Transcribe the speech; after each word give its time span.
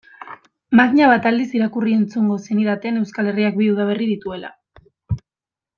Makina 0.79 1.09
bat 1.11 1.27
aldiz 1.31 1.45
irakurri-entzungo 1.59 2.39
zenidaten 2.47 2.99
Euskal 3.03 3.33
Herriak 3.33 3.61
bi 3.61 3.69
udaberri 3.75 4.09
dituela. 4.17 4.51